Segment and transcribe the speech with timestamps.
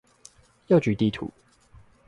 [0.65, 1.31] 藥局地圖